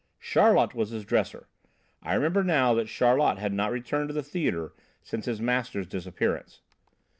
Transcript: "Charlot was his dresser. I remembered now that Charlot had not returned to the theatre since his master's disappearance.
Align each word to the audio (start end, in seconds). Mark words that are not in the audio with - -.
"Charlot 0.19 0.73
was 0.73 0.89
his 0.89 1.05
dresser. 1.05 1.47
I 2.01 2.15
remembered 2.15 2.47
now 2.47 2.73
that 2.73 2.87
Charlot 2.87 3.37
had 3.37 3.53
not 3.53 3.71
returned 3.71 4.09
to 4.09 4.15
the 4.15 4.23
theatre 4.23 4.73
since 5.03 5.25
his 5.27 5.39
master's 5.39 5.85
disappearance. 5.85 6.61